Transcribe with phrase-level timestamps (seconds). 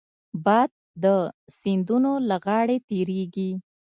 [0.45, 0.69] باد
[1.03, 1.05] د
[1.59, 3.51] سیندونو له غاړې تېرېږي